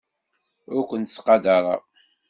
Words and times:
Ur 0.75 0.83
kent-ttqadareɣ. 0.89 1.81